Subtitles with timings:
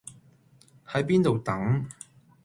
[0.87, 1.87] 喺邊度等